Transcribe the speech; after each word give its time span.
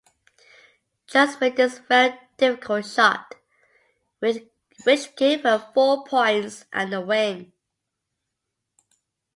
Jones 1.05 1.39
made 1.39 1.57
this 1.57 1.77
very 1.77 2.17
difficult 2.37 2.87
shot, 2.87 3.35
which 4.17 4.43
gave 5.15 5.43
her 5.43 5.59
four 5.75 6.03
points 6.05 6.65
and 6.73 6.91
the 6.91 7.01
win. 7.01 7.53